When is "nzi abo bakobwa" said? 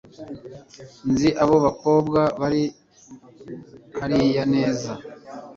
1.11-2.21